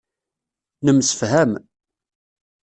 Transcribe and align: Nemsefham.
Nemsefham. 0.85 1.51